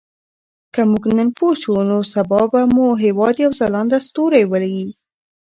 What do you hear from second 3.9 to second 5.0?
ستوری وي.